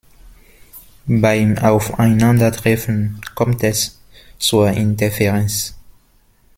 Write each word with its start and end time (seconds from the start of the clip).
Beim 1.05 1.59
Aufeinandertreffen 1.59 3.21
kommt 3.35 3.61
es 3.63 4.01
zur 4.39 4.71
Interferenz. 4.71 5.75